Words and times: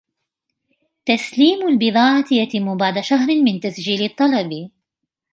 تسليم 1.05 1.67
البضاعة 1.67 2.25
يتم 2.31 2.77
بعد 2.77 2.99
شهر 2.99 3.27
من 3.43 3.59
تسجيل 3.59 4.03
الطلب. 4.03 4.69